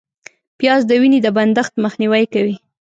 پیاز 0.57 0.81
د 0.87 0.91
وینې 1.01 1.19
د 1.23 1.27
بندښت 1.37 1.73
مخنیوی 1.83 2.23
کوي 2.33 2.55